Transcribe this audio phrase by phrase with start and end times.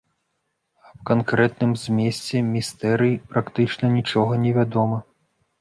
[0.91, 4.97] Аб канкрэтным змесце містэрый практычна нічога не вядома.